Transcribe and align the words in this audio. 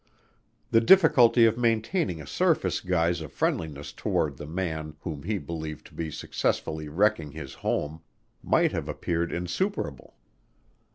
The 0.71 0.81
difficulty 0.81 1.45
of 1.45 1.59
maintaining 1.59 2.19
a 2.19 2.25
surface 2.25 2.79
guise 2.79 3.21
of 3.21 3.31
friendliness 3.31 3.93
toward 3.93 4.37
the 4.37 4.47
man 4.47 4.95
whom 5.01 5.21
he 5.21 5.37
believed 5.37 5.85
to 5.85 5.93
be 5.93 6.09
successfully 6.09 6.89
wrecking 6.89 7.33
his 7.33 7.53
home 7.53 8.01
might 8.41 8.71
have 8.71 8.89
appeared 8.89 9.31
insuperable. 9.31 10.15